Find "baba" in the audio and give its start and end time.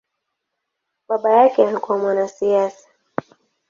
1.07-1.29